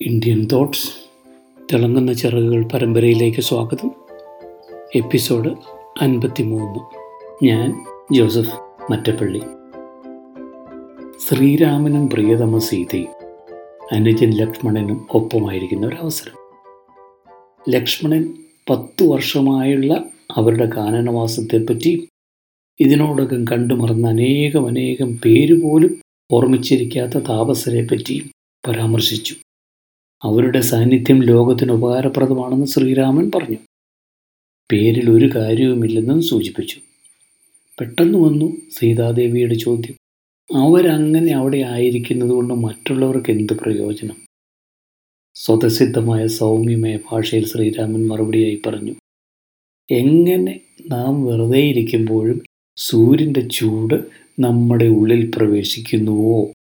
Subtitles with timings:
[0.00, 0.88] Indian thoughts
[1.72, 3.90] തിളങ്ങുന്ന ചിറകുകൾ പരമ്പരയിലേക്ക് സ്വാഗതം.
[4.94, 5.48] എപ്പിസോഡ്
[6.00, 6.80] അൻപത്തി മൂന്ന്
[7.44, 8.54] ഞാൻ ജോസഫ്
[8.92, 9.38] മറ്റപ്പള്ളി.
[11.28, 13.08] ശ്രീരാമനും പ്രിയതമ സീതയും
[13.92, 16.52] അനുജൻ ലക്ഷ്മണനും ഒപ്പമായിരിക്കുന്ന ഒരവസരം
[17.68, 18.34] ലക്ഷ്മണൻ
[18.70, 20.04] പത്തു വർഷമായുള്ള
[20.36, 22.08] അവരുടെ കാനനവാസത്തെപ്പറ്റി
[22.80, 26.00] ഇതിനോടകം കണ്ടുമറന്ന അനേകം അനേകം പേരുപോലും
[26.32, 28.30] ഓർമ്മിച്ചിരിക്കാത്ത താപസരെപ്പറ്റിയും
[28.68, 29.34] പരാമർശിച്ചു.
[30.24, 33.56] അവരുടെ സാന്നിധ്യം ലോകത്തിന് ഉപകാരപ്രദമാണെന്ന് ശ്രീരാമൻ പറഞ്ഞു.
[34.72, 36.76] പേരിൽ ഒരു കാര്യവുമില്ലെന്നും സൂചിപ്പിച്ചു.
[37.80, 39.94] പെട്ടെന്ന് വന്നു സീതാദേവിയുടെ ചോദ്യം.
[40.56, 44.16] അവരങ്ങനെ അവിടെ ആയിരിക്കുന്നത് കൊണ്ട് മറ്റുള്ളവർക്ക് എന്ത് പ്രയോജനം?
[45.34, 48.94] സ്വതസിദ്ധമായ സൗമ്യമായ ഭാഷയിൽ ശ്രീരാമൻ മറുപടിയായി പറഞ്ഞു.
[49.90, 50.60] എങ്ങനെ
[50.90, 52.42] നാം വെറുതെ ഇരിക്കുമ്പോഴും
[52.76, 53.94] സൂര്യന്റെ ചൂട്
[54.40, 56.52] നമ്മുടെ ഉള്ളിൽ പ്രവേശിക്കുന്നുവോ?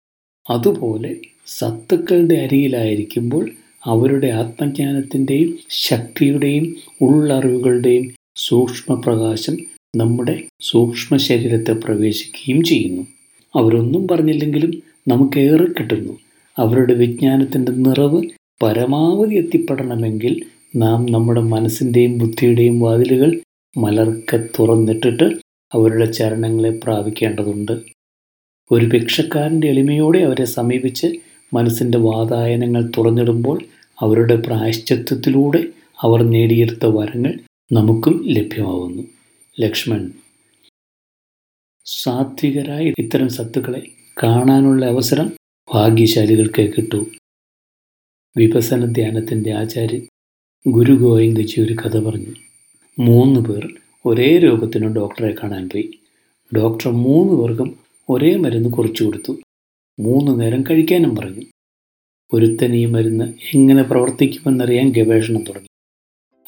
[0.51, 3.51] അതുപോലെ സത്തുക്കളുടെ അരികിലായിരിക്കുമ്പോൾ
[3.85, 8.05] അവരുടെ ആത്മജ്ഞാനത്തിന്റെയും ശക്തിയുടെയും ഉള്ളറിവുകളുടെയും
[8.37, 9.57] സൂക്ഷ്മപ്രകാശം
[9.97, 13.03] നമ്മുടെ സൂക്ഷ്മ ശരീരത്തെ പ്രവേശിക്കുകയും ചെയ്യുന്നു.
[13.55, 16.13] അവരൊന്നും പറഞ്ഞില്ലെങ്കിലും നമുക്കേറെ കിട്ടുന്നു.
[16.59, 18.23] അവരുടെ വിജ്ഞാനത്തിന്റെ നിറവ്
[18.63, 20.41] പരമാവധി എത്തിപ്പെടണമെങ്കിൽ
[20.77, 23.31] നാം നമ്മുടെ മനസ്സിന്റെയും ബുദ്ധിയുടെയും വാതിലുകൾ
[23.77, 25.27] മലർക്കെ തുറന്നിട്ടിട്ട്
[25.73, 27.73] അവരുടെ ചരണങ്ങളെ പ്രാപിക്കേണ്ടതുണ്ട്.
[28.71, 31.09] ഒരു ഭിക്ഷക്കാരന്റെ എളിമയോടെ അവരെ സമീപിച്ച്
[31.53, 33.65] മനസ്സിന്റെ വാതായനങ്ങൾ തുറന്നിടുമ്പോൾ
[34.01, 35.65] അവരുടെ പ്രായശ്ചിത്വത്തിലൂടെ
[36.01, 37.39] അവർ നേടിയെടുത്ത വരങ്ങൾ
[37.73, 39.03] നമുക്കും ലഭ്യമാവുന്നു.
[39.61, 40.13] ലക്ഷ്മൺ.
[41.85, 43.83] സാത്വികരായ ഇത്തരം സത്തുക്കളെ
[44.23, 45.33] കാണാനുള്ള അവസരം
[45.75, 47.05] ഭാഗ്യശാലികൾക്ക് കിട്ടൂ.
[48.37, 50.07] വിപസന ധ്യാനത്തിന്റെ ആചാര്യൻ
[50.69, 52.35] ഗുരു ഗോവിന്ദജി ഒരു കഥ പറഞ്ഞു.
[52.99, 53.69] മൂന്ന് പേർ
[54.07, 55.91] ഒരേ രോഗത്തിന് ഡോക്ടറെ കാണാൻ പോയി.
[56.57, 57.77] ഡോക്ടർ മൂന്ന് പേർക്കും
[58.11, 59.39] ഒരേ മരുന്ന് കുറിച്ചു കൊടുത്തു.
[59.99, 61.45] മൂന്ന് നേരം കഴിക്കാനും പറഞ്ഞു.
[62.33, 65.69] ഒരുത്തൻ ഈ മരുന്ന് എങ്ങനെ പ്രവർത്തിക്കുമെന്നറിയാൻ ഗവേഷണം തുടങ്ങി.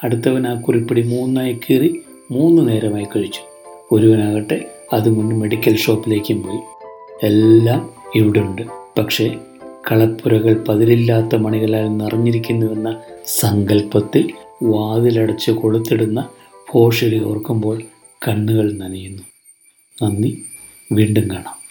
[0.03, 3.41] അടുത്തവൻ ആ കുറിപ്പിടി മൂന്നായി കീറി മൂന്ന് നേരമായി കഴിച്ചു.
[3.93, 6.59] ഒരുവനാകട്ടെ അതുകൊണ്ട് മെഡിക്കൽ ഷോപ്പിലേക്കും പോയി.
[7.27, 8.63] എല്ലാം ഇവിടെ ഉണ്ട്
[8.99, 9.39] പക്ഷേ
[9.93, 14.33] കളപ്പുരകൾ പതിരില്ലാത്ത മണികളാൽ നിറഞ്ഞിരിക്കുന്നുവെന്ന സങ്കല്പത്തിൽ
[14.63, 16.29] വാതിലടച്ച് കൊളുത്തിടുന്ന
[16.73, 17.83] ഭോഷരി ഓർക്കുമ്പോൾ
[18.29, 19.23] കണ്ണുകൾ നനയുന്നു.
[20.03, 20.45] നന്ദി.
[20.93, 21.64] വീണ്ടും കാണാം.